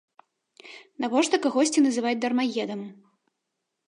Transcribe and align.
Навошта 1.03 1.35
кагосьці 1.43 1.83
называць 1.87 2.17
дармаедам? 2.23 2.81